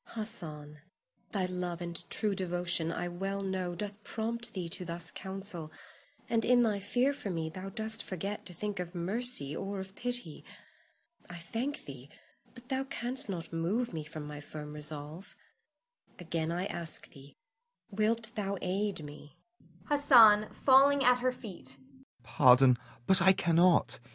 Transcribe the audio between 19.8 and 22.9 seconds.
Hassan [falling at her feet]. Pardon,